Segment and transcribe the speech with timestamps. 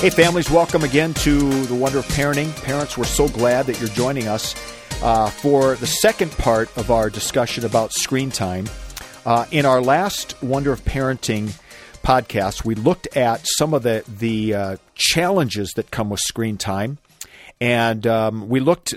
[0.00, 2.56] Hey, families, welcome again to the Wonder of Parenting.
[2.62, 4.54] Parents, we're so glad that you're joining us
[5.02, 8.64] uh, for the second part of our discussion about screen time.
[9.26, 11.52] Uh, in our last Wonder of Parenting
[12.02, 16.96] podcast, we looked at some of the, the uh, challenges that come with screen time.
[17.60, 18.94] And um, we looked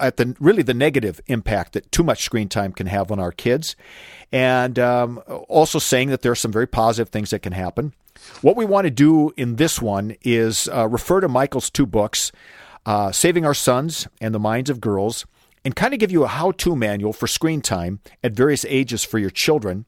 [0.00, 3.32] at the really the negative impact that too much screen time can have on our
[3.32, 3.74] kids,
[4.30, 7.94] and um, also saying that there are some very positive things that can happen.
[8.42, 12.32] What we want to do in this one is uh, refer to Michael's two books,
[12.86, 15.26] uh, Saving Our Sons and the Minds of Girls,
[15.64, 19.04] and kind of give you a how to manual for screen time at various ages
[19.04, 19.86] for your children.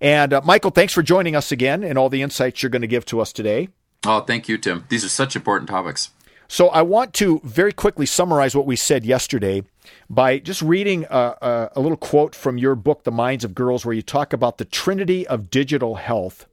[0.00, 2.88] And uh, Michael, thanks for joining us again and all the insights you're going to
[2.88, 3.68] give to us today.
[4.04, 4.84] Oh, thank you, Tim.
[4.88, 6.10] These are such important topics.
[6.46, 9.62] So, I want to very quickly summarize what we said yesterday
[10.10, 13.86] by just reading a, a, a little quote from your book, The Minds of Girls,
[13.86, 16.46] where you talk about the trinity of digital health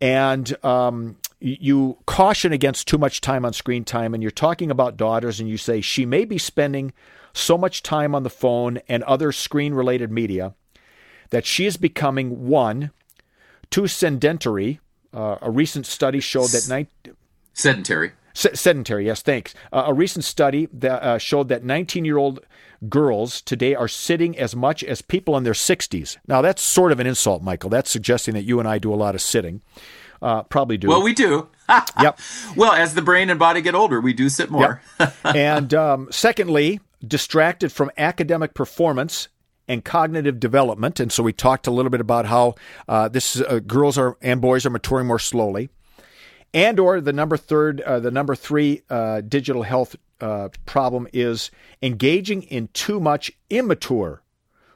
[0.00, 4.96] and um, you caution against too much time on screen time, and you're talking about
[4.96, 6.92] daughters, and you say she may be spending
[7.32, 10.54] so much time on the phone and other screen related media
[11.30, 12.90] that she is becoming one,
[13.70, 14.80] too sedentary.
[15.12, 16.88] Uh, a recent study showed that nine
[17.54, 18.12] sedentary.
[18.38, 19.54] Sedentary, yes, thanks.
[19.72, 22.40] Uh, a recent study that uh, showed that 19 year old
[22.88, 26.16] girls today are sitting as much as people in their 60s.
[26.26, 27.70] Now, that's sort of an insult, Michael.
[27.70, 29.62] That's suggesting that you and I do a lot of sitting.
[30.20, 30.88] Uh, probably do.
[30.88, 31.48] Well, we do.
[32.00, 32.18] yep.
[32.56, 34.80] Well, as the brain and body get older, we do sit more.
[34.98, 35.14] Yep.
[35.24, 39.28] and um, secondly, distracted from academic performance
[39.68, 40.98] and cognitive development.
[40.98, 42.54] And so we talked a little bit about how
[42.88, 45.68] uh, this uh, girls are and boys are maturing more slowly.
[46.54, 51.50] And or the number third, uh, the number three uh, digital health uh, problem is
[51.82, 54.22] engaging in too much immature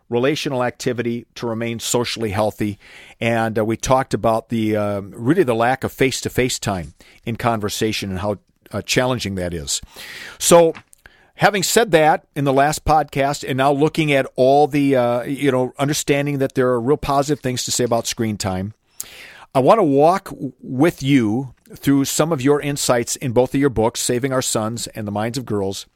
[0.08, 2.78] relational activity to remain socially healthy.
[3.18, 6.94] And uh, we talked about the uh, really the lack of face to face time
[7.24, 8.38] in conversation and how
[8.70, 9.80] uh, challenging that is.
[10.38, 10.74] So.
[11.36, 15.50] Having said that, in the last podcast, and now looking at all the, uh, you
[15.50, 18.74] know, understanding that there are real positive things to say about screen time,
[19.54, 20.28] I want to walk
[20.60, 24.86] with you through some of your insights in both of your books, Saving Our Sons
[24.88, 25.86] and The Minds of Girls.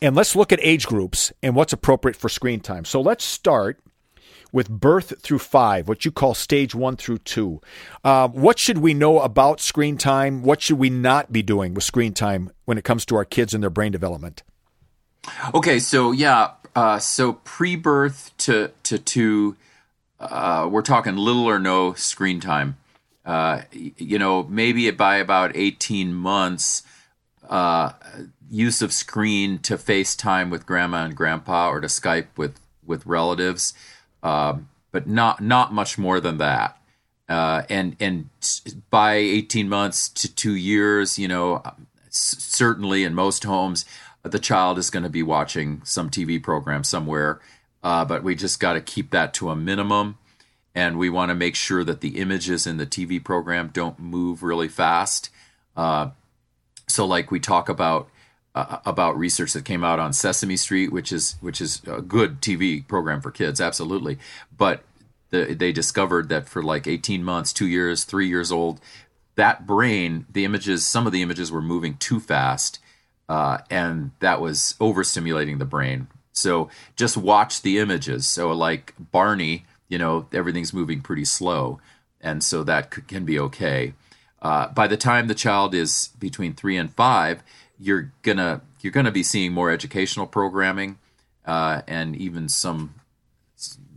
[0.00, 2.84] And let's look at age groups and what's appropriate for screen time.
[2.84, 3.80] So let's start
[4.52, 7.60] with birth through five, what you call stage one through two.
[8.02, 10.42] Uh, what should we know about screen time?
[10.42, 13.52] What should we not be doing with screen time when it comes to our kids
[13.52, 14.42] and their brain development?
[15.52, 19.56] Okay, so yeah, uh, so pre-birth to to two,
[20.20, 22.78] uh, we're talking little or no screen time
[23.28, 26.82] uh, you know, maybe by about 18 months,
[27.50, 27.92] uh,
[28.50, 33.74] use of screen to FaceTime with grandma and grandpa or to Skype with, with relatives,
[34.22, 36.78] um, but not, not much more than that.
[37.28, 38.30] Uh, and, and
[38.88, 41.62] by 18 months to two years, you know,
[42.08, 43.84] certainly in most homes,
[44.22, 47.40] the child is going to be watching some TV program somewhere.
[47.82, 50.16] Uh, but we just got to keep that to a minimum
[50.78, 54.44] and we want to make sure that the images in the TV program don't move
[54.44, 55.28] really fast.
[55.76, 56.10] Uh,
[56.86, 58.08] so, like we talk about
[58.54, 62.40] uh, about research that came out on Sesame Street, which is which is a good
[62.40, 64.18] TV program for kids, absolutely.
[64.56, 64.84] But
[65.30, 68.80] the, they discovered that for like 18 months, two years, three years old,
[69.34, 72.78] that brain, the images, some of the images were moving too fast,
[73.28, 76.06] uh, and that was overstimulating the brain.
[76.32, 78.28] So just watch the images.
[78.28, 81.80] So like Barney you know everything's moving pretty slow
[82.20, 83.94] and so that c- can be okay.
[84.40, 87.42] Uh, by the time the child is between three and five
[87.78, 90.98] you're gonna you're gonna be seeing more educational programming
[91.46, 92.94] uh, and even some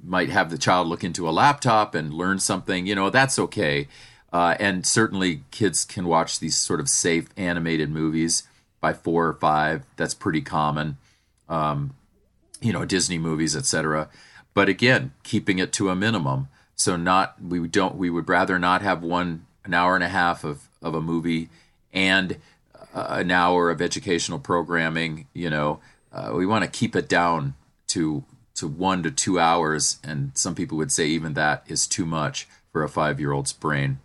[0.04, 3.88] might have the child look into a laptop and learn something you know that's okay.
[4.34, 8.44] Uh, and certainly kids can watch these sort of safe animated movies
[8.80, 9.84] by four or five.
[9.98, 10.98] That's pretty common.
[11.50, 11.94] Um,
[12.62, 14.08] you know disney movies etc
[14.54, 16.48] but again, keeping it to a minimum.
[16.76, 20.44] So not we don't we would rather not have one an hour and a half
[20.44, 21.50] of of a movie
[21.94, 22.38] and
[22.94, 25.28] uh, an hour of educational programming.
[25.34, 25.80] You know,
[26.12, 27.54] uh, we want to keep it down
[27.88, 28.24] to
[28.56, 32.48] to one to two hours, and some people would say even that is too much
[32.72, 34.00] for a five year old's brain.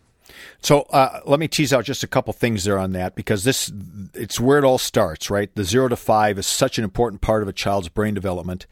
[0.60, 3.70] So uh, let me tease out just a couple things there on that because this
[4.14, 5.54] it's where it all starts, right?
[5.54, 8.66] The zero to five is such an important part of a child's brain development.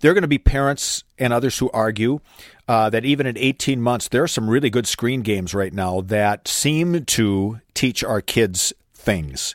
[0.00, 2.20] There are going to be parents and others who argue
[2.66, 6.02] uh, that even at 18 months, there are some really good screen games right now
[6.02, 9.54] that seem to teach our kids things.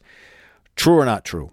[0.76, 1.52] True or not true?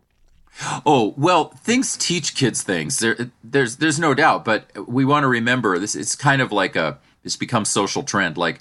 [0.84, 2.98] Oh well, things teach kids things.
[2.98, 5.94] There, there's there's no doubt, but we want to remember this.
[5.94, 8.36] It's kind of like a it's become social trend.
[8.36, 8.60] Like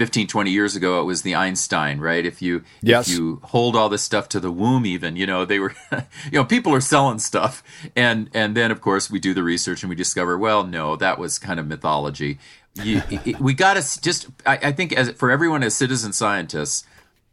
[0.00, 2.24] 15, 20 years ago, it was the Einstein, right?
[2.24, 3.06] If you yes.
[3.06, 6.32] if you hold all this stuff to the womb, even you know they were, you
[6.32, 7.62] know, people are selling stuff,
[7.94, 11.18] and and then of course we do the research and we discover, well, no, that
[11.18, 12.38] was kind of mythology.
[12.82, 13.02] You,
[13.38, 16.86] we got to just, I, I, think, as for everyone as citizen scientists,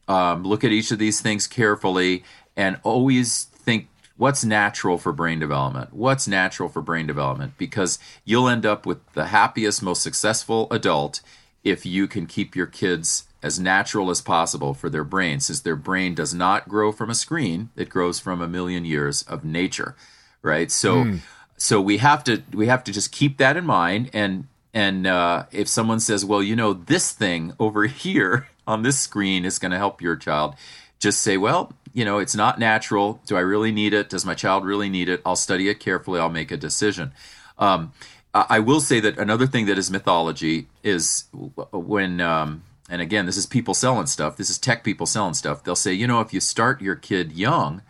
[0.09, 2.25] um, look at each of these things carefully
[2.57, 3.87] and always think
[4.17, 8.97] what's natural for brain development what's natural for brain development because you'll end up with
[9.13, 11.21] the happiest most successful adult
[11.69, 15.75] if you can keep your kids as natural as possible for their brain since their
[15.75, 19.95] brain does not grow from a screen it grows from a million years of nature
[20.41, 20.71] right?
[20.71, 21.19] So mm.
[21.57, 24.09] so we have to we have to just keep that in mind.
[24.13, 28.99] And and uh, if someone says well you know this thing over here on this
[28.99, 30.55] screen is going to help your child
[30.99, 33.21] just say well you know it's not natural.
[33.25, 34.09] Do i really need it?
[34.09, 35.21] Does my child really need it?
[35.25, 36.19] I'll study it carefully.
[36.19, 37.11] I'll make a decision.
[37.59, 37.91] Um,
[38.33, 41.25] I will say that another thing that is mythology is
[41.71, 44.38] when, um, and again, this is people selling stuff.
[44.38, 45.63] This is tech people selling stuff.
[45.63, 47.81] They'll say, you know, if you start your kid young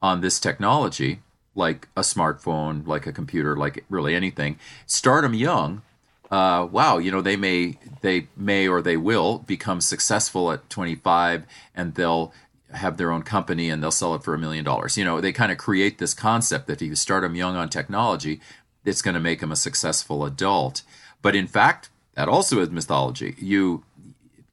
[0.00, 1.20] on this technology,
[1.54, 5.82] like a smartphone, like a computer, like really anything, start them young.
[6.30, 11.44] Uh, wow, you know, they may, they may or they will become successful at 25,
[11.74, 12.32] and they'll
[12.72, 14.96] have their own company and they'll sell it for a million dollars.
[14.96, 17.68] You know, they kind of create this concept that if you start them young on
[17.68, 18.40] technology,
[18.84, 20.82] it's going to make him a successful adult.
[21.20, 23.34] But in fact, that also is mythology.
[23.38, 23.84] You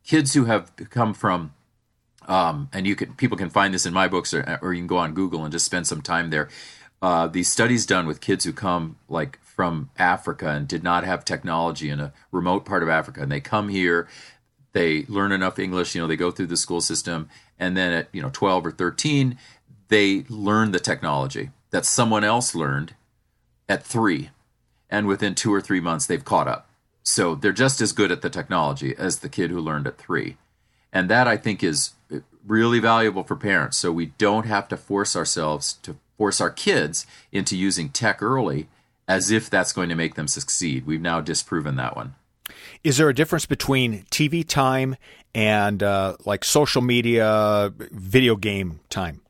[0.03, 1.53] kids who have come from
[2.27, 4.87] um, and you can people can find this in my books or, or you can
[4.87, 6.47] go on Google and just spend some time there.
[7.01, 11.25] Uh, these studies done with kids who come like from Africa and did not have
[11.25, 14.07] technology in a remote part of Africa, and they come here,
[14.73, 17.27] they learn enough English, you know, they go through the school system,
[17.57, 19.37] and then at you know 12 or 13,
[19.87, 22.93] they learn the technology that someone else learned,
[23.69, 24.31] at three,
[24.89, 26.69] and within two or three months, they've caught up.
[27.03, 30.37] So they're just as good at the technology as the kid who learned at three.
[30.91, 31.91] And that I think is
[32.45, 33.77] really valuable for parents.
[33.77, 38.67] So we don't have to force ourselves to force our kids into using tech early
[39.07, 40.85] as if that's going to make them succeed.
[40.85, 42.15] We've now disproven that one.
[42.83, 44.95] Is there a difference between TV time
[45.33, 49.21] and uh, like social media, video game time?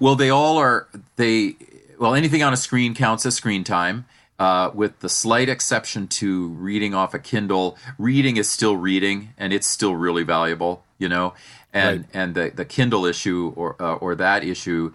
[0.00, 0.88] Well, they all are.
[1.16, 1.56] They
[2.02, 4.06] well, anything on a screen counts as screen time.
[4.36, 9.52] Uh, with the slight exception to reading off a Kindle, reading is still reading, and
[9.52, 11.32] it's still really valuable, you know.
[11.72, 12.08] And right.
[12.12, 14.92] and the, the Kindle issue or uh, or that issue,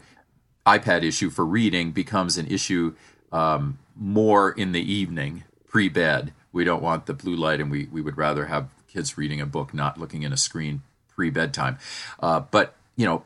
[0.65, 2.93] iPad issue for reading becomes an issue
[3.31, 6.33] um, more in the evening, pre bed.
[6.51, 9.45] We don't want the blue light, and we we would rather have kids reading a
[9.45, 10.81] book, not looking in a screen
[11.15, 11.77] pre bedtime.
[12.19, 13.23] Uh, but you know,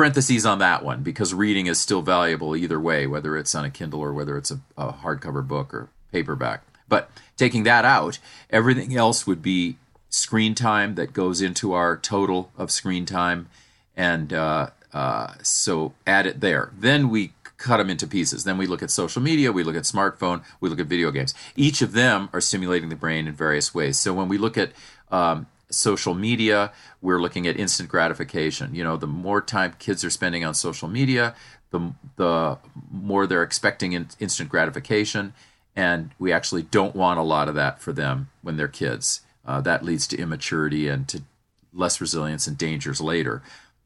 [0.00, 3.70] parentheses on that one because reading is still valuable either way, whether it's on a
[3.70, 6.62] Kindle or whether it's a, a hardcover book or paperback.
[6.88, 9.76] But taking that out, everything else would be
[10.08, 13.50] screen time that goes into our total of screen time.
[13.94, 16.70] And uh, uh, so add it there.
[16.78, 18.44] Then we cut them into pieces.
[18.44, 21.34] Then we look at social media, we look at smartphone, we look at video games.
[21.56, 23.98] Each of them are stimulating the brain in various ways.
[23.98, 24.72] So when we look at
[25.10, 28.74] um, social media, we're looking at instant gratification.
[28.74, 31.34] You know, the more time kids are spending on social media,
[31.70, 32.58] the the
[32.90, 35.32] more they're expecting in, instant gratification,
[35.76, 39.22] and we actually don't want a lot of that for them when they're kids.
[39.46, 41.22] Uh, that leads to immaturity and to
[41.72, 43.42] less resilience and dangers later.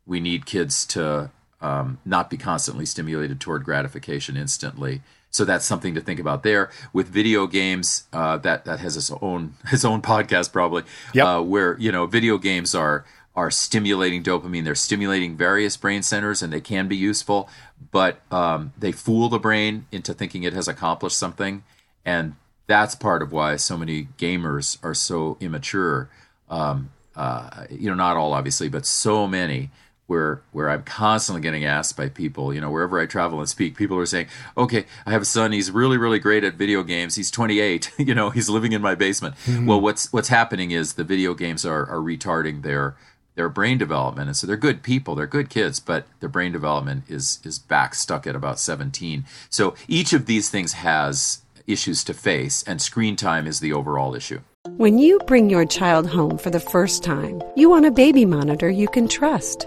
[0.07, 5.03] We need kids to um, not be constantly stimulated toward gratification instantly
[5.35, 6.71] so that's something to think about there.
[6.93, 11.27] With video games, uh, that that has its own its own podcast probably, yep.
[11.27, 14.63] uh, where you know video games are are stimulating dopamine.
[14.63, 17.49] They're stimulating various brain centers, and they can be useful,
[17.91, 21.65] but um, they fool the brain into thinking it has accomplished something,
[22.05, 22.37] and
[22.69, 26.09] that's part of why so many gamers are so immature.
[26.49, 29.71] Um, uh, you know, not all obviously, but so many
[30.07, 33.77] where where I'm constantly getting asked by people, you know, wherever I travel and speak,
[33.77, 35.53] people are saying, "Okay, I have a son.
[35.53, 37.15] He's really really great at video games.
[37.15, 37.93] He's 28.
[37.99, 39.67] you know, he's living in my basement." Mm-hmm.
[39.67, 42.97] Well, what's what's happening is the video games are are retarding their
[43.35, 44.29] their brain development.
[44.29, 47.95] And so they're good people, they're good kids, but their brain development is is back
[47.95, 49.25] stuck at about 17.
[49.51, 54.15] So each of these things has issues to face, and screen time is the overall
[54.15, 54.41] issue.
[54.77, 58.71] When you bring your child home for the first time, you want a baby monitor
[58.71, 59.67] you can trust.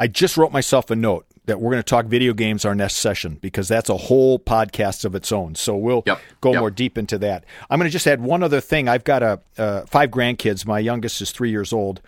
[0.00, 2.96] I just wrote myself a note that we're going to talk video games our next
[2.96, 5.54] session because that's a whole podcast of its own.
[5.56, 6.18] So we'll Yep.
[6.40, 6.60] go Yep.
[6.60, 7.44] more deep into that.
[7.68, 8.88] I'm going to just add one other thing.
[8.88, 10.64] I've got a uh, five grandkids.
[10.66, 12.00] My youngest is three years old,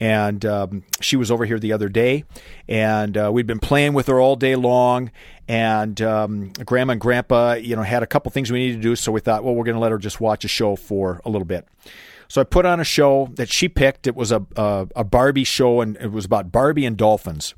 [0.00, 2.24] and um, she was over here the other day,
[2.68, 5.10] and uh, we'd been playing with her all day long.
[5.46, 8.96] And um, Grandma and Grandpa, you know, had a couple things we needed to do,
[8.96, 11.30] so we thought, well, we're going to let her just watch a show for a
[11.30, 11.68] little bit.
[12.28, 14.06] So I put on a show that she picked.
[14.06, 17.54] It was a, a a Barbie show, and it was about Barbie and dolphins.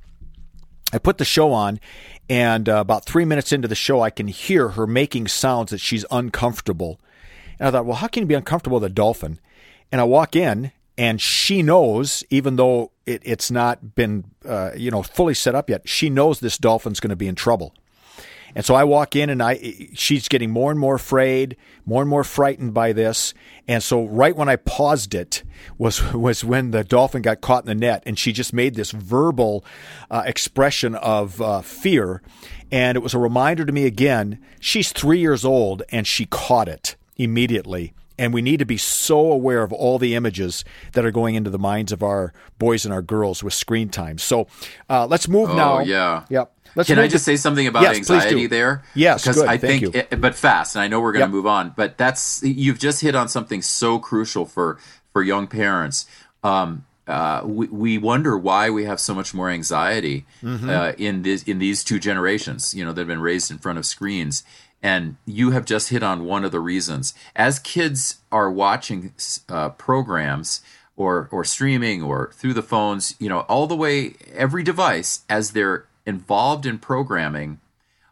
[0.92, 1.80] I put the show on,
[2.30, 5.80] and uh, about three minutes into the show, I can hear her making sounds that
[5.80, 7.00] she's uncomfortable.
[7.58, 9.38] And I thought, well, how can you be uncomfortable with a dolphin?
[9.90, 14.90] And I walk in, and she knows, even though it, it's not been, uh, you
[14.90, 17.74] know, fully set up yet, she knows this dolphin's going to be in trouble.
[18.54, 22.08] And so I walk in and I she's getting more and more afraid, more and
[22.08, 23.34] more frightened by this.
[23.66, 25.42] And so right when I paused it
[25.76, 28.90] was was when the dolphin got caught in the net and she just made this
[28.90, 29.64] verbal
[30.10, 32.22] uh, expression of uh, fear
[32.70, 36.68] and it was a reminder to me again, she's 3 years old and she caught
[36.68, 37.92] it immediately.
[38.20, 41.50] And we need to be so aware of all the images that are going into
[41.50, 44.18] the minds of our boys and our girls with screen time.
[44.18, 44.48] So
[44.90, 45.80] uh, let's move Oh, now.
[45.80, 46.24] yeah.
[46.28, 46.52] Yep.
[46.74, 48.82] Let's Can I just say something about Yes, anxiety there?
[48.94, 49.40] Yes, because.
[49.42, 50.00] I Thank think, you.
[50.10, 51.30] it- but fast, and I know we're going to Yep.
[51.32, 51.72] move on.
[51.76, 54.78] But that's you've just hit on something so crucial for
[55.12, 56.06] for young parents.
[56.44, 60.68] Um, uh, we, we wonder why we have so much more anxiety Mm-hmm.
[60.68, 62.74] uh, in this in these two generations.
[62.74, 64.44] You know, that have been raised in front of screens.
[64.80, 67.12] And you have just hit on one of the reasons.
[67.34, 69.12] As kids are watching
[69.48, 70.60] uh, programs,
[70.96, 75.50] or or streaming or through the phones, you know, all the way every device as
[75.52, 77.60] they're involved in programming,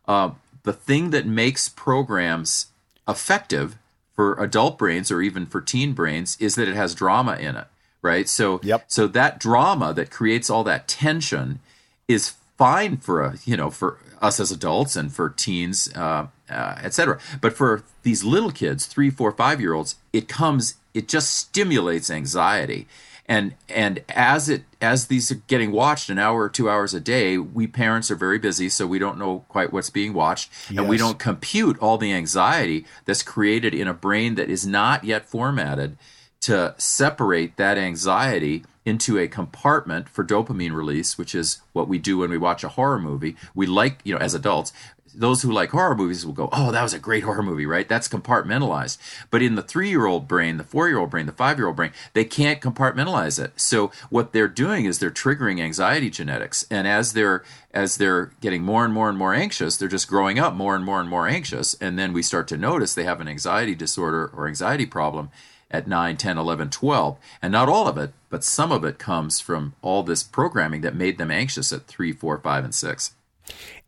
[0.06, 0.30] uh,
[0.64, 2.66] the thing that makes programs
[3.08, 3.78] effective
[4.14, 7.66] for adult brains or even for teen brains is that it has drama in it,
[8.02, 8.28] right?
[8.28, 8.84] So Yep.
[8.86, 11.60] so that drama that creates all that tension
[12.06, 16.74] is fine for a you know for us as adults and for teens, uh, uh,
[16.82, 17.18] etc.
[17.40, 22.10] But for these little kids, three, four, five year olds, it comes it just stimulates
[22.10, 22.86] anxiety.
[23.28, 27.00] And and as it as these are getting watched an hour or two hours a
[27.00, 30.88] day, we parents are very busy, so we don't know quite what's being watched, and
[30.88, 35.26] we don't compute all the anxiety that's created in a brain that is not yet
[35.28, 35.96] formatted
[36.42, 42.18] to separate that anxiety into a compartment for dopamine release, which is what we do
[42.18, 43.34] when we watch a horror movie.
[43.52, 44.72] We like, you know, as adults,
[45.16, 47.88] those who like horror movies will go, "Oh, that was a great horror movie," right?
[47.88, 48.98] That's compartmentalized.
[49.30, 53.52] But in the 3-year-old brain, the 4-year-old brain, the 5-year-old brain, they can't compartmentalize it.
[53.56, 56.66] So what they're doing is they're triggering anxiety genetics.
[56.70, 57.42] And as they're
[57.72, 60.84] as they're getting more and more and more anxious, they're just growing up more and
[60.84, 64.30] more and more anxious, and then we start to notice they have an anxiety disorder
[64.34, 65.28] or anxiety problem
[65.70, 67.18] at 9, 10, 11, 12.
[67.42, 70.94] And not all of it, but some of it comes from all this programming that
[70.94, 73.10] made them anxious at 3, 4, 5, and 6.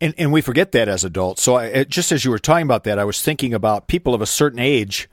[0.00, 1.42] And, and we forget that as adults.
[1.42, 4.22] So, I, just as you were talking about that, I was thinking about people of
[4.22, 5.08] a certain age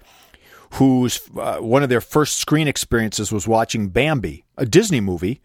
[0.72, 5.42] whose uh, one of their first screen experiences was watching Bambi, a Disney movie,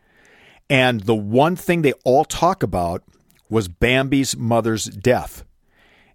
[0.68, 3.02] and the one thing they all talk about
[3.48, 5.44] was Bambi's mother's death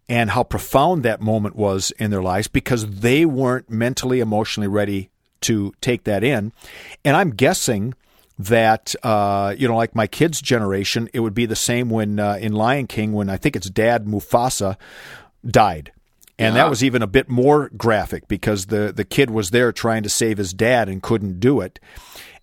[0.07, 5.09] and how profound that moment was in their lives because they weren't mentally, emotionally ready
[5.41, 6.53] to take that in.
[7.03, 7.93] And I'm guessing
[8.37, 12.37] that, uh, you know, like my kids' generation, it would be the same when uh,
[12.41, 14.77] in Lion King, when I think it's dad Mufasa
[15.45, 15.91] died.
[16.37, 20.03] And that was even a bit more graphic because the, the kid was there trying
[20.03, 21.79] to save his dad and couldn't do it.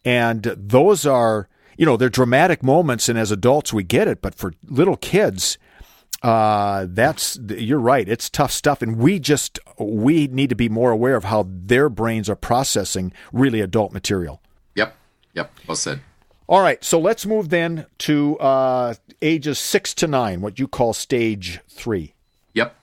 [0.03, 3.11] And those are, you know, they're dramatic moments.
[3.11, 4.23] And as adults, we get it.
[4.23, 5.59] But for little kids,
[6.23, 8.09] uh, that's you're right.
[8.09, 11.89] It's tough stuff, and we just we need to be more aware of how their
[11.89, 14.41] brains are processing really adult material.
[14.77, 14.97] Yep.
[15.35, 15.51] Yep.
[15.67, 16.01] Well said.
[16.49, 20.93] All right, so let's move then to uh, ages six to nine, what you call
[20.93, 22.15] stage three.
[22.53, 22.77] Yep.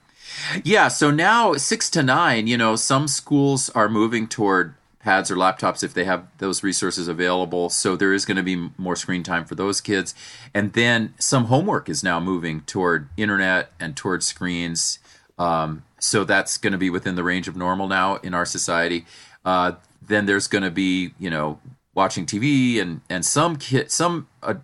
[0.64, 0.88] Yeah.
[0.88, 5.82] So now six to nine, you know, some schools are moving toward pads or laptops
[5.82, 7.70] if they have those resources available.
[7.70, 10.14] So there is going to be more screen time for those kids.
[10.52, 14.98] And then some homework is now moving toward internet and toward screens.
[15.38, 19.06] Um, so that's going to be within the range of normal now in our society.
[19.44, 21.60] Uh, then there's going to be, you know,
[22.00, 24.54] watching TV and and some kid some uh,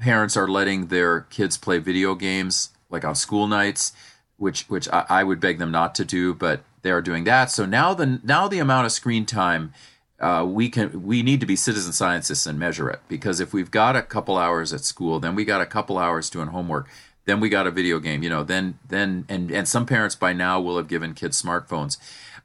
[0.00, 3.92] parents are letting their kids play video games like on school nights,
[4.38, 7.50] which which I, I would beg them not to do, but they are doing that.
[7.50, 9.74] So now the now the amount of screen time
[10.18, 13.70] uh, we can we need to be citizen scientists and measure it because if we've
[13.70, 16.88] got a couple hours at school, then we got a couple hours doing homework,
[17.26, 20.32] then we got a video game, you know, then then and and some parents by
[20.32, 21.98] now will have given kids smartphones.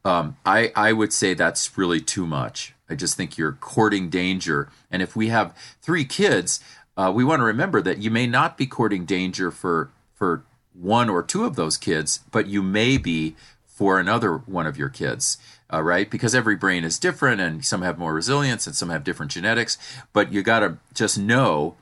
[0.04, 2.73] Um, I I would say that's really too much.
[2.90, 6.60] I just think you're courting danger, and if we have three kids,
[6.98, 11.10] uh, we want to remember that you may not be courting danger for for one
[11.10, 13.36] or two of those kids, but you may be
[13.66, 15.38] for another one of your kids,
[15.72, 16.10] uh, right?
[16.10, 19.78] Because every brain is different and some have more resilience and some have different genetics.
[20.14, 21.76] But you got to just know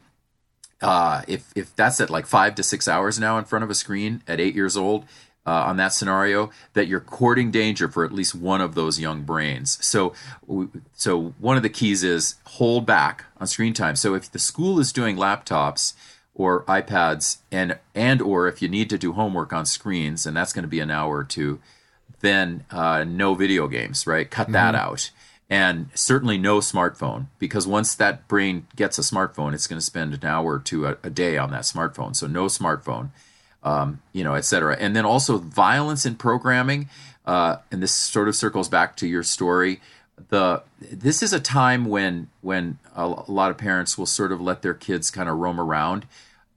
[0.82, 3.76] uh, if, if that's at like five to six hours now in front of a
[3.76, 5.06] screen at eight years old,
[5.46, 9.24] uh, on that scenario that you're courting danger for at least one of those young
[9.24, 9.84] brains.
[9.84, 10.14] So,
[10.94, 13.96] so one of the keys is hold back on screen time.
[13.96, 15.94] So if the school is doing laptops
[16.34, 20.54] or iPads and and or if you need to do homework on screens and that's
[20.54, 21.60] going to be an hour or two,
[22.22, 24.30] then uh, no video games, right?
[24.30, 24.54] Cut mm-hmm.
[24.54, 25.12] that out.
[25.50, 30.14] And certainly no smartphone, because once that brain gets a smartphone, it's going to spend
[30.14, 32.16] an hour or two a, a day on that smartphone.
[32.16, 33.10] So no smartphone,
[33.64, 34.76] um, you know, et cetera.
[34.80, 36.90] And then also violence in programming.
[37.26, 39.80] Uh, and this sort of circles back to your story.
[40.30, 44.62] The this is a time when when a, lot of parents will sort of let
[44.62, 46.06] their kids kind of roam around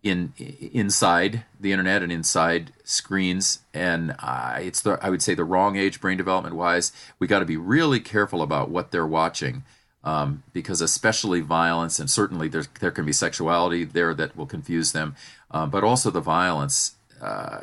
[0.02, 5.44] in inside the internet and inside screens and uh, it's the i would say the
[5.44, 9.64] wrong age brain development wise we got to be really careful about what they're watching
[10.04, 14.92] um, because especially violence and certainly there, there can be sexuality there that will confuse
[14.92, 15.16] them
[15.50, 17.62] um, but also the violence uh,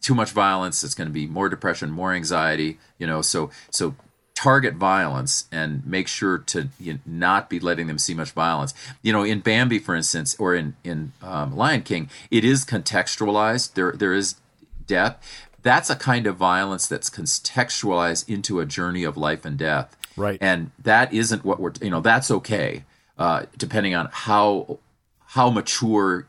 [0.00, 3.94] too much violence it's going to be more depression more anxiety you know so so
[4.36, 8.74] target violence and make sure to you know, not be letting them see much violence.
[9.02, 13.74] You know, in Bambi, for instance, or in in um, Lion King, it is contextualized.
[13.74, 14.36] There there is
[14.86, 15.48] death.
[15.62, 19.95] That's a kind of violence that's contextualized into a journey of life and death.
[20.16, 20.38] Right.
[20.40, 22.84] And that isn't what we're you know that's okay,
[23.18, 24.78] uh, depending on how
[25.26, 26.26] how mature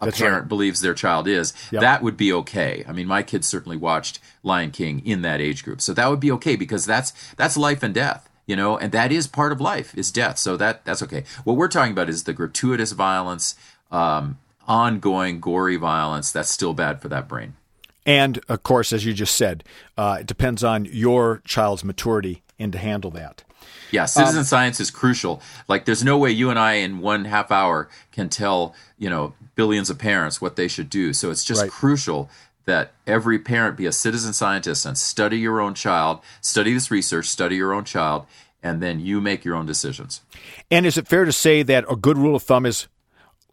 [0.00, 0.48] a That's parent right.
[0.48, 1.82] believes their child is, yep.
[1.82, 2.84] that would be okay.
[2.88, 6.20] I mean, my kids certainly watched Lion King in that age group, so that would
[6.20, 9.60] be okay because that's that's life and death, you know, and that is part of
[9.60, 10.38] life is death.
[10.38, 11.24] So that that's okay.
[11.44, 13.56] What we're talking about is the gratuitous violence,
[13.90, 16.32] um, ongoing gory violence.
[16.32, 17.54] That's still bad for that brain.
[18.10, 19.62] And of course, as you just said,
[19.96, 23.44] uh, it depends on your child's maturity and to handle that.
[23.92, 25.40] Yeah, citizen um, science is crucial.
[25.68, 29.34] Like, there's no way you and I in one half hour can tell you know
[29.54, 31.12] billions of parents what they should do.
[31.12, 31.70] So it's just right.
[31.70, 32.28] crucial
[32.64, 37.26] that every parent be a citizen scientist and study your own child, study this research,
[37.26, 38.26] study your own child,
[38.60, 40.20] and then you make your own decisions.
[40.68, 42.88] And is it fair to say that a good rule of thumb is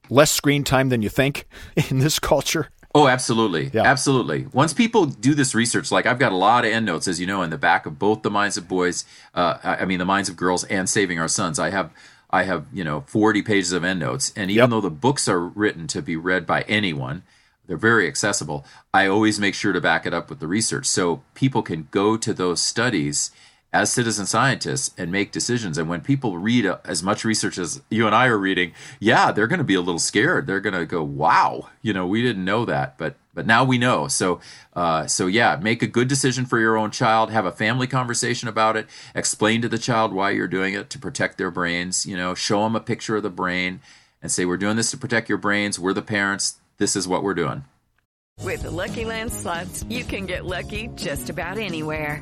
[0.10, 1.46] less screen time than you think
[1.90, 2.70] in this culture?
[2.98, 3.70] Oh, absolutely.
[3.74, 3.84] Yeah.
[3.84, 4.48] Absolutely.
[4.54, 7.42] Once people do this research, like I've got a lot of endnotes, as you know,
[7.44, 9.06] in the back of both the minds of boys,
[9.36, 11.60] uh, I mean, the minds of girls and saving our sons.
[11.60, 11.92] I have
[12.30, 14.34] I have, you know, 40 pages of endnotes.
[14.36, 14.70] And even yep.
[14.70, 17.24] though the books are written to be read by anyone,
[17.68, 18.66] they're very accessible.
[18.94, 22.18] I always make sure to back it up with the research so people can go
[22.18, 23.32] to those studies
[23.74, 25.78] as citizen scientists and make decisions.
[25.78, 29.32] And when people read uh, as much research as you and I are reading, yeah,
[29.32, 30.48] they're going to be a little scared.
[30.48, 33.78] They're going to go, "Wow, you know, we didn't know that." But but now we
[33.78, 34.08] know.
[34.08, 34.40] So
[34.74, 37.32] uh, so yeah, make a good decision for your own child.
[37.32, 38.88] Have a family conversation about it.
[39.14, 42.06] Explain to the child why you're doing it to protect their brains.
[42.06, 43.82] You know, show them a picture of the brain
[44.22, 45.78] and say, "We're doing this to protect your brains.
[45.78, 46.56] We're the parents.
[46.78, 47.66] This is what we're doing."
[48.44, 52.22] With the Lucky Land slots, you can get lucky just about anywhere.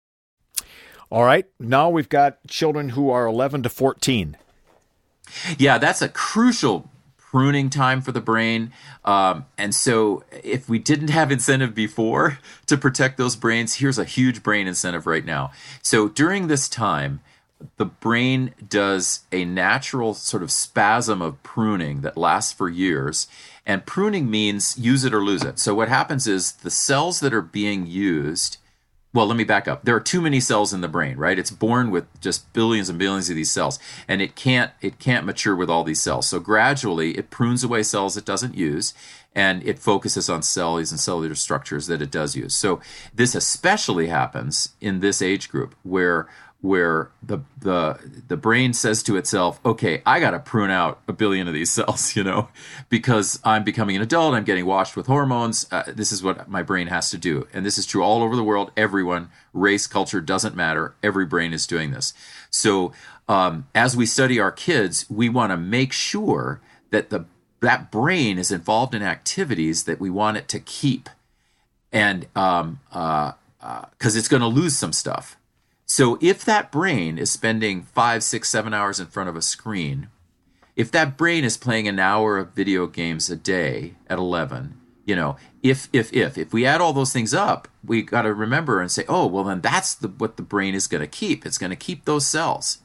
[1.11, 1.45] All right.
[1.59, 4.37] Now we've got children who are 11 to 14.
[5.57, 8.71] Yeah, that's a crucial pruning time for the brain.
[9.03, 14.05] Um, and so, if we didn't have incentive before to protect those brains, here's a
[14.05, 15.51] huge brain incentive right now.
[15.81, 17.19] So, during this time,
[17.77, 23.27] the brain does a natural sort of spasm of pruning that lasts for years.
[23.65, 25.59] And pruning means use it or lose it.
[25.59, 28.57] So, what happens is the cells that are being used
[29.13, 29.83] well, let me back up.
[29.83, 31.37] There are too many cells in the brain, right?
[31.37, 35.25] It's born with just billions and billions of these cells, and it can't it can't
[35.25, 36.29] mature with all these cells.
[36.29, 38.93] So gradually, it prunes away cells it doesn't use,
[39.35, 42.55] and it focuses on cells and cellular structures that it does use.
[42.55, 42.79] So
[43.13, 46.29] this especially happens in this age group where
[46.61, 47.97] where the the
[48.27, 51.71] the brain says to itself, "Okay, I got to prune out a billion of these
[51.77, 52.49] cells, you know,
[52.89, 55.65] because I'm becoming an adult, I'm getting washed with hormones.
[55.71, 58.35] Uh, this is what my brain has to do." And this is true all over
[58.35, 58.71] the world.
[58.77, 60.93] Everyone, race, culture doesn't matter.
[61.01, 62.13] Every brain is doing this.
[62.51, 62.93] So,
[63.27, 67.25] um, as we study our kids, we want to make sure that the
[67.61, 71.09] that brain is involved in activities that we want it to keep,
[71.91, 73.31] and um, uh,
[73.97, 75.37] because uh, it's going to lose some stuff
[75.91, 80.07] so if that brain is spending five, six, seven hours in front of a screen,
[80.73, 85.17] if that brain is playing an hour of video games a day at 11, you
[85.17, 88.79] know, if if if if we add all those things up, we got to remember
[88.79, 91.45] and say, oh, well then that's the what the brain is going to keep.
[91.45, 92.77] It's going to keep those cells.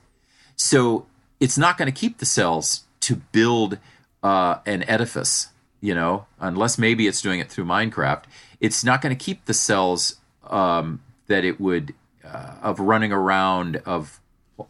[0.56, 1.06] So
[1.38, 3.78] it's not going to keep the cells to build
[4.24, 8.24] uh, an edifice, you know, unless maybe it's doing it through Minecraft.
[8.58, 10.16] It's not going to keep the cells
[10.50, 11.94] um, that it would
[12.32, 14.20] uh, of running around, of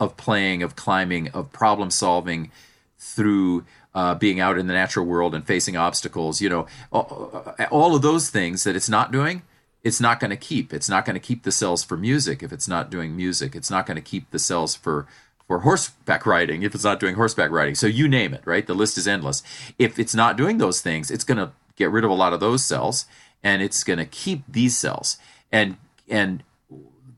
[0.01, 2.51] of playing, of climbing, of problem solving
[2.99, 3.65] through
[3.95, 6.41] uh, being out in the natural world and facing obstacles.
[6.41, 9.43] You know, all, of those things that it's not doing.
[9.83, 10.73] It's not going to keep.
[10.73, 13.55] It's not going to keep the cells for music if it's not doing music.
[13.55, 15.07] It's not going to keep the cells for
[15.47, 17.77] for horseback riding if it's not doing horseback riding.
[17.77, 18.67] So you name it, right?
[18.67, 19.45] The list is endless.
[19.79, 22.41] If it's not doing those things, it's going to get rid of a lot of
[22.41, 23.07] those cells
[23.45, 25.19] and it's going to keep these cells.
[25.53, 25.77] And
[26.09, 26.43] and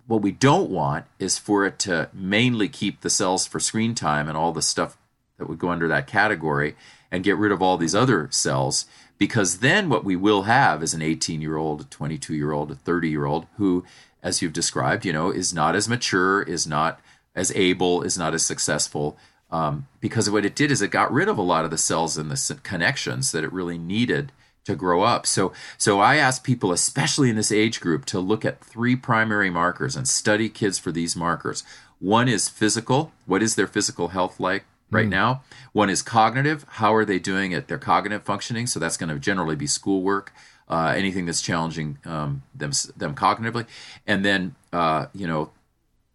[0.08, 4.26] what we don't want is for it to mainly keep the cells for screen time
[4.26, 4.96] and all the stuff
[5.36, 6.74] that would go under that category
[7.12, 8.86] and get rid of all these other cells
[9.18, 12.70] because then what we will have is an 18 year old a 22 year old
[12.70, 13.84] a 30 year old who
[14.22, 17.00] as you've described you know is not as mature is not
[17.36, 19.16] as able is not as successful
[19.50, 22.18] um, because what it did is it got rid of a lot of the cells
[22.18, 24.32] and the connections that it really needed
[24.68, 25.26] to grow up.
[25.26, 29.48] So so I ask people especially in this age group to look at three primary
[29.48, 31.64] markers and study kids for these markers.
[31.98, 35.10] One is physical, what is their physical health like right mm.
[35.10, 35.42] now?
[35.72, 38.66] One is cognitive, how are they doing at their cognitive functioning?
[38.66, 40.32] So that's going to generally be schoolwork.
[40.70, 43.64] Uh, anything that's challenging um, them them cognitively,
[44.06, 45.50] and then uh, you know,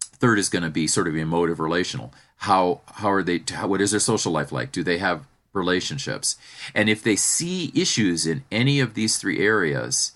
[0.00, 2.14] third is going to be sort of emotive, relational.
[2.36, 3.42] How how are they?
[3.50, 4.70] How, what is their social life like?
[4.70, 6.36] Do they have relationships.
[6.74, 10.12] And if they see issues in any of these three areas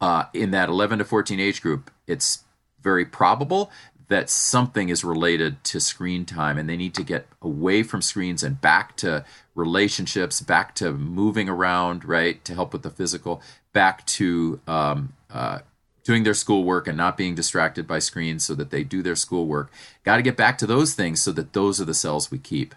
[0.00, 2.44] uh, in that 11 to 14 age group, it's
[2.82, 3.70] very probable
[4.08, 8.42] that something is related to screen time and they need to get away from screens
[8.42, 13.40] and back to relationships, back to moving around, right, to help with the physical,
[13.72, 15.60] back to um, uh,
[16.04, 19.72] doing their schoolwork and not being distracted by screens so that they do their schoolwork.
[20.04, 22.74] Got to get back to those things so that those are the cells we keep.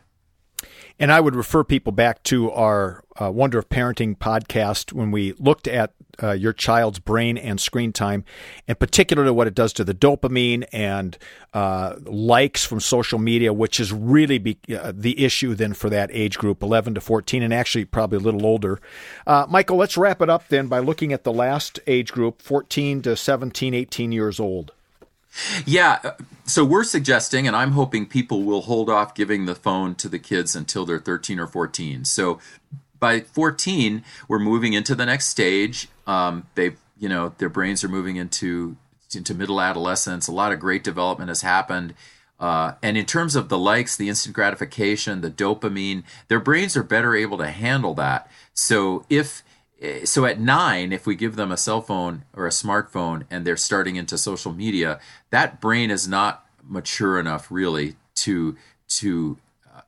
[1.00, 5.34] And I would refer people back to our uh, Wonder of Parenting podcast when we
[5.34, 8.26] looked at uh, your child's brain and screen time,
[8.68, 11.18] and particularly what it does to the dopamine and
[11.54, 16.10] uh, likes from social media, which is really be, uh, the issue then for that
[16.12, 18.80] age group, 11 to 14, and actually probably a little older.
[19.26, 23.04] Uh, Michael, let's wrap it up then by looking at the last age group, 14
[23.04, 24.72] to 17, 18 years old.
[25.66, 26.00] Yeah.
[26.04, 26.12] uh,
[26.46, 30.20] So we're suggesting, and I'm hoping people will hold off giving the phone to the
[30.20, 32.06] kids until they're 13 or 14.
[32.06, 32.40] So
[33.00, 35.90] by 14, we're moving into the next stage.
[36.08, 38.78] Um, they, you know, their brains are moving into
[39.16, 40.28] into middle adolescence.
[40.28, 41.94] A lot of great development has happened.
[42.40, 46.84] Uh, and in terms of the likes, the instant gratification, the dopamine, their brains are
[46.84, 48.30] better able to handle that.
[48.54, 49.44] So if
[50.06, 53.58] so at nine, if we give them a cell phone or a smartphone and they're
[53.58, 59.38] starting into social media, that brain is not mature enough really to to
[59.74, 59.82] uh,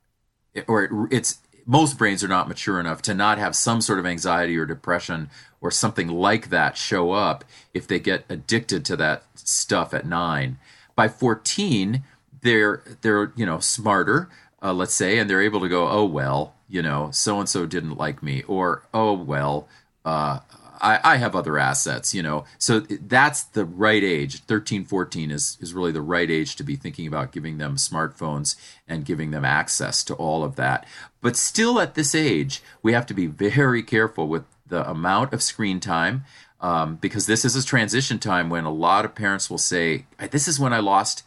[0.68, 4.06] or it, it's most brains are not mature enough to not have some sort of
[4.06, 5.30] anxiety or depression
[5.62, 10.58] or something like that show up if they get addicted to that stuff at nine.
[10.96, 12.04] By 14,
[12.42, 14.30] they're they're you know smarter,
[14.62, 17.66] uh, let's say, and they're able to go, oh well, you know, so and so
[17.66, 19.68] didn't like me, or oh well,
[20.06, 20.40] uh,
[20.82, 22.46] I, I have other assets, you know.
[22.58, 24.42] So that's the right age.
[24.44, 28.56] 13, 14 is is really the right age to be thinking about giving them smartphones
[28.88, 30.86] and giving them access to all of that.
[31.22, 35.44] But still, at this age, we have to be very careful with the amount of
[35.44, 36.24] screen time.
[36.62, 40.46] Um, because this is a transition time when a lot of parents will say, "This
[40.46, 41.24] is when I lost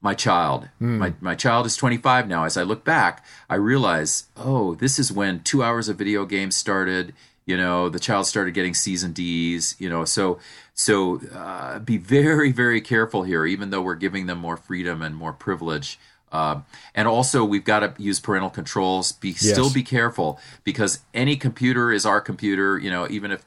[0.00, 0.68] my child.
[0.98, 2.44] My my child is 25 now.
[2.44, 6.56] As I look back, I realize, oh, this is when two hours of video games
[6.56, 7.12] started.
[7.50, 9.74] You know, the child started getting C's and D's.
[9.80, 10.38] You know, so
[10.72, 13.44] so uh, be very very careful here.
[13.44, 15.98] Even though we're giving them more freedom and more privilege.
[16.32, 19.10] Um, and also, we've got to use parental controls.
[19.10, 22.78] Be still be careful because any computer is our computer.
[22.78, 23.44] You know, even if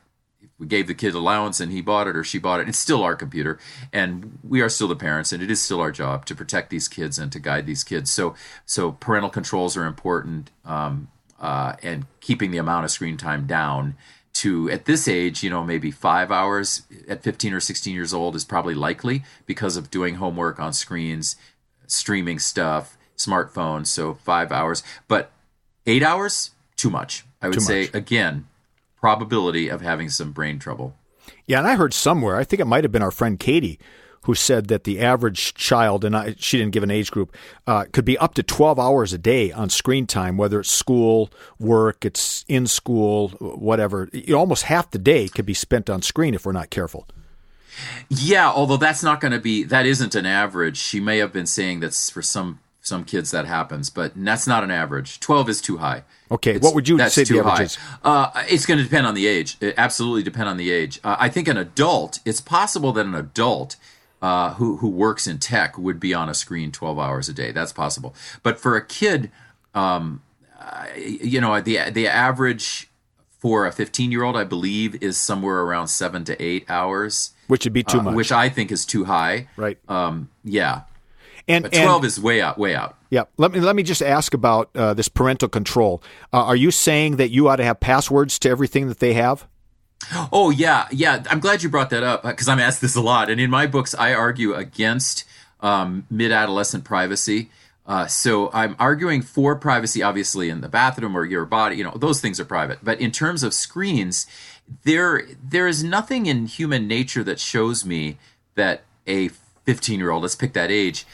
[0.59, 3.03] we gave the kid allowance and he bought it or she bought it it's still
[3.03, 3.59] our computer
[3.91, 6.87] and we are still the parents and it is still our job to protect these
[6.87, 8.35] kids and to guide these kids so
[8.65, 11.07] so parental controls are important um,
[11.39, 13.95] uh, and keeping the amount of screen time down
[14.33, 18.35] to at this age you know maybe five hours at 15 or 16 years old
[18.35, 21.35] is probably likely because of doing homework on screens
[21.85, 24.83] streaming stuff smartphones so five hours.
[25.07, 25.31] But
[25.85, 26.51] eight hours?
[26.75, 27.25] Too much.
[27.41, 27.93] I would Too say much.
[27.95, 28.47] again
[28.99, 30.95] probability of having some brain trouble.
[31.45, 33.79] Yeah, and I heard somewhere, I think it might have been our friend Katie,
[34.23, 37.35] who said that the average child, and I, she didn't give an age group,
[37.67, 41.29] uh, could be up to 12 hours a day on screen time, whether it's school,
[41.59, 44.09] work, it's in school, whatever.
[44.33, 47.07] Almost half the day could be spent on screen if we're not careful.
[48.09, 50.77] Yeah, although that's not going to be that isn't an average.
[50.77, 54.63] She may have been saying that's for some some kids that happens, but that's not
[54.63, 55.19] an average.
[55.19, 56.03] Twelve is too high.
[56.29, 57.63] Okay, It's- what would you say the too average high.
[57.63, 57.77] is?
[58.03, 59.57] Uh, it's going to depend on the age.
[59.61, 60.99] It absolutely depend on the age.
[61.03, 62.19] Uh, I think an adult.
[62.25, 63.75] It's possible that an adult
[64.23, 67.51] uh, who who works in tech would be on a screen twelve hours a day.
[67.51, 68.15] That's possible.
[68.41, 69.29] But for a kid,
[69.75, 70.21] um,
[70.97, 72.89] you know, the the average
[73.39, 77.33] for a fifteen year old, I believe, is somewhere around seven to eight hours.
[77.47, 78.15] Which would be too uh, much.
[78.15, 79.49] which I think is too high.
[79.57, 79.77] Right.
[79.89, 80.83] Um, yeah.
[81.45, 82.95] and, But and- 12 is way out, way out.
[83.09, 86.01] Yeah, let me let me just ask about uh, this parental control.
[86.31, 89.45] Uh, are you saying that you ought to have passwords to everything that they have?
[90.31, 90.87] Oh, yeah.
[90.91, 91.23] Yeah.
[91.29, 93.29] I'm glad you brought that up because I'm asked this a lot.
[93.29, 95.25] And in my books, I argue against
[95.61, 97.49] um, mid adolescent privacy.
[97.85, 101.75] Uh, so I'm arguing for privacy, obviously, in the bathroom or your body.
[101.77, 102.79] You know, those things are private.
[102.81, 104.25] But in terms of screens,
[104.83, 108.17] there there is nothing in human nature that shows me
[108.55, 109.29] that a
[109.65, 111.05] 15 year old, let's pick that age,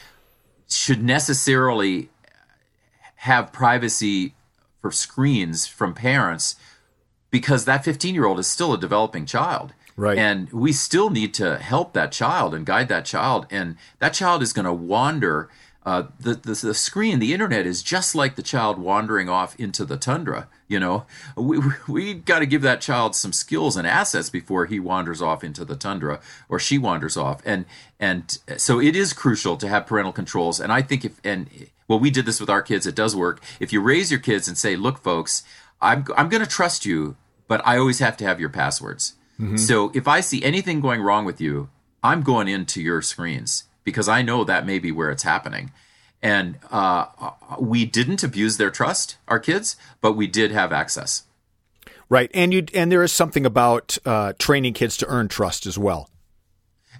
[0.68, 2.08] should necessarily
[3.16, 4.34] have privacy
[4.80, 6.56] for screens from parents
[7.30, 9.72] because that 15 year old is still a developing child.
[9.96, 10.18] Right.
[10.18, 13.46] And we still need to help that child and guide that child.
[13.50, 15.48] And that child is going to wander.
[15.84, 19.82] Uh, the, the the screen, the internet is just like the child wandering off into
[19.82, 20.46] the tundra.
[20.68, 24.66] You know, we we, we got to give that child some skills and assets before
[24.66, 27.40] he wanders off into the tundra or she wanders off.
[27.46, 27.64] And
[27.98, 30.60] and so it is crucial to have parental controls.
[30.60, 31.48] And I think if and
[31.88, 32.86] well, we did this with our kids.
[32.86, 33.42] It does work.
[33.58, 35.44] If you raise your kids and say, "Look, folks,
[35.80, 37.16] I'm I'm going to trust you,
[37.48, 39.14] but I always have to have your passwords."
[39.56, 41.70] So if I see anything going wrong with you,
[42.02, 45.72] I'm going into your screens because I know that may be where it's happening.
[46.22, 47.06] And uh,
[47.58, 51.24] we didn't abuse their trust, our kids, but we did have access.
[52.10, 55.78] Right, and you and there is something about uh, training kids to earn trust as
[55.78, 56.09] well.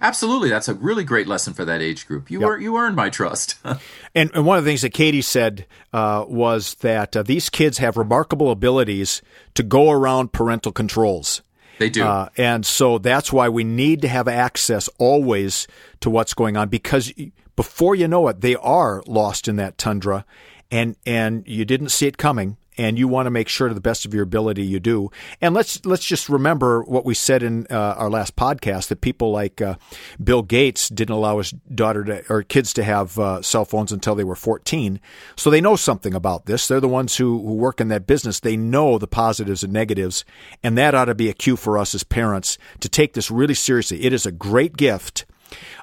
[0.01, 2.31] Absolutely, that's a really great lesson for that age group.
[2.31, 2.61] You Yep.
[2.61, 3.55] you earned my trust.
[4.13, 7.77] And, and one of the things that Katie said uh, was that uh, these kids
[7.77, 9.21] have remarkable abilities
[9.53, 11.41] to go around parental controls.
[11.79, 12.03] they do.
[12.03, 15.65] Uh, and so that's why we need to have access always
[16.01, 17.13] to what's going on because
[17.55, 20.25] before you know it, they are lost in that tundra
[20.69, 23.81] and, and you didn't see it coming and you want to make sure to the
[23.81, 25.11] best of your ability you do.
[25.41, 29.31] And let's let's just remember what we said in uh, our last podcast that people
[29.31, 29.75] like uh,
[30.23, 34.15] Bill Gates didn't allow his daughter to, or kids to have uh, cell phones until
[34.15, 34.99] they were 14.
[35.35, 36.67] So they know something about this.
[36.67, 38.39] They're the ones who, who work in that business.
[38.39, 40.25] They know the positives and negatives,
[40.63, 43.53] and that ought to be a cue for us as parents to take this really
[43.53, 44.03] seriously.
[44.03, 45.25] It is a great gift.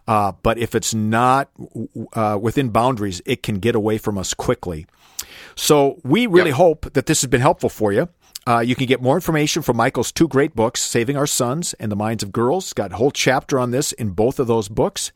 [0.09, 1.51] Uh, but if it's not
[2.15, 4.87] uh, within boundaries, it can get away from us quickly.
[5.55, 6.57] So we really yep.
[6.57, 8.09] hope that this has been helpful for you.
[8.47, 11.93] Uh, you can get more information from Michael's two great books, Saving Our Sons and
[11.93, 12.73] The Minds of Girls.
[12.73, 15.13] Got a whole chapter on this in both of those books.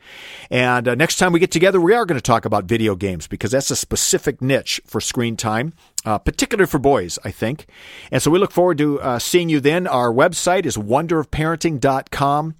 [0.51, 3.27] And uh, next time we get together, we are going to talk about video games
[3.27, 5.73] because that's a specific niche for screen time,
[6.05, 7.65] uh, particularly for boys, I think.
[8.11, 9.87] And so we look forward to uh, seeing you then.
[9.87, 12.57] Our website is wonderofparenting.com.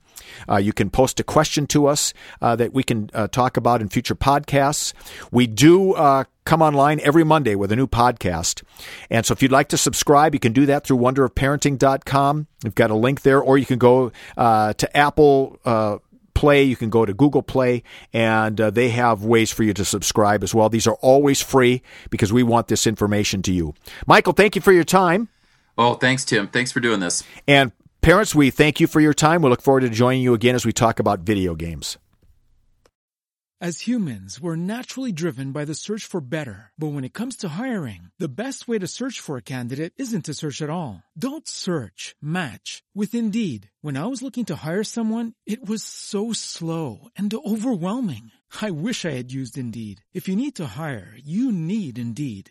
[0.49, 3.81] Uh, you can post a question to us uh, that we can uh, talk about
[3.81, 4.93] in future podcasts.
[5.31, 8.63] We do uh, come online every Monday with a new podcast.
[9.11, 12.47] And so if you'd like to subscribe, you can do that through wonderofparenting.com.
[12.65, 15.59] We've got a link there, or you can go uh, to Apple.
[15.65, 15.99] Uh,
[16.35, 19.85] Play, you can go to Google Play, and uh, they have ways for you to
[19.85, 20.71] subscribe as well.
[20.71, 23.75] These are always free because we want this information to you.
[24.07, 25.29] Michael, thank you for your time.
[25.77, 26.49] Oh, thanks, Tim.
[26.49, 27.23] Thanks for doing this.
[27.47, 27.71] And
[28.03, 29.43] Parents, we thank you for your time.
[29.43, 31.99] We look forward to joining you again as we talk about video games.
[33.61, 36.73] As humans, we're naturally driven by the search for better.
[36.77, 40.25] But when it comes to hiring, the best way to search for a candidate isn't
[40.25, 41.05] to search at all.
[41.17, 43.71] Don't search, match with Indeed.
[43.81, 48.33] When I was looking to hire someone, it was so slow and overwhelming.
[48.61, 50.05] I wish I had used Indeed.
[50.13, 52.51] If you need to hire, you need Indeed.